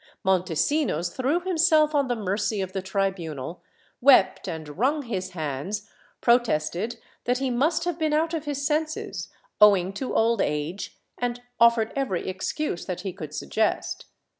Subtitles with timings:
[0.23, 3.61] Montesinos threw himself on the mercy of the tribunal,
[4.01, 5.87] wept and wrung his hands,
[6.21, 9.29] protested that he must have been out of his senses,
[9.61, 14.07] owing to old age, and offered every excuse that he could suggest.